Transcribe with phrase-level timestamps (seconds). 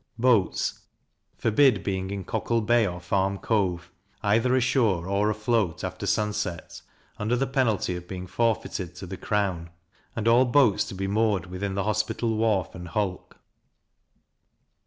[0.17, 0.79] Boats
[1.37, 3.91] forbid being in Cockle Bay or Farm Cove,
[4.23, 6.81] either ashore or afloat, after sunset,
[7.19, 9.69] under the penalty of being forfeited to the crown;
[10.15, 13.39] and all boats to be moored within the Hospital wharf, and hulk.